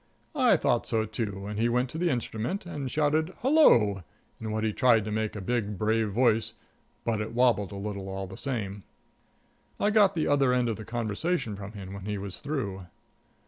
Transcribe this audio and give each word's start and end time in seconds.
I 0.33 0.57
thought 0.57 0.87
so, 0.87 1.05
too, 1.05 1.45
and 1.45 1.59
he 1.59 1.69
went 1.69 1.91
to 1.91 1.99
the 1.99 2.09
instrument 2.09 2.65
and 2.65 2.89
shouted 2.89 3.35
"Hello!" 3.43 4.01
in 4.39 4.49
what 4.51 4.63
he 4.63 4.73
tried 4.73 5.05
to 5.05 5.11
make 5.11 5.35
a 5.35 5.41
big, 5.41 5.77
brave 5.77 6.09
voice, 6.09 6.53
but 7.03 7.21
it 7.21 7.35
wobbled 7.35 7.71
a 7.71 7.75
little 7.75 8.09
all 8.09 8.25
the 8.25 8.35
same. 8.35 8.81
I 9.79 9.91
got 9.91 10.15
the 10.15 10.25
other 10.25 10.53
end 10.53 10.69
of 10.69 10.77
the 10.77 10.85
conversation 10.85 11.55
from 11.55 11.73
him 11.73 11.93
when 11.93 12.05
he 12.05 12.17
was 12.17 12.41
through. 12.41 12.87